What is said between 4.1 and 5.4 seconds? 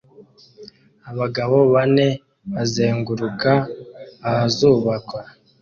ahazubakwa